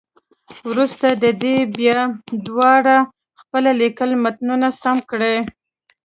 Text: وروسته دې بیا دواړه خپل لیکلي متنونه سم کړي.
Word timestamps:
وروسته 0.69 1.07
دې 1.43 1.55
بیا 1.77 1.99
دواړه 2.47 2.95
خپل 3.41 3.63
لیکلي 3.81 4.15
متنونه 4.23 4.67
سم 4.81 4.97
کړي. 5.09 5.35